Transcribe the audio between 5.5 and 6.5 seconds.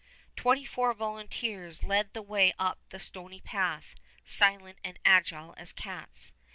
as cats.